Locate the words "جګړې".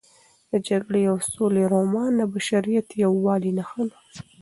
0.67-1.03